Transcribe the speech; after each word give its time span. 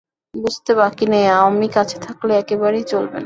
বুঝতে 0.33 0.71
বাকি 0.75 1.05
নেই 1.11 1.25
আমি 1.39 1.67
কাছে 1.75 1.97
থাকলে 2.05 2.31
একেবারেই 2.35 2.85
চলবে 2.91 3.09
না। 3.09 3.19